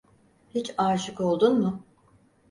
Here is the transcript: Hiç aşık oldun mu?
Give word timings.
Hiç 0.49 0.73
aşık 0.77 1.21
oldun 1.21 1.59
mu? 1.59 1.83